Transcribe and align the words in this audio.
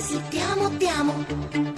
Sì, 0.00 0.18
ti 0.30 0.40
amo, 0.40 0.70
ti 0.78 0.86
amo. 0.86 1.69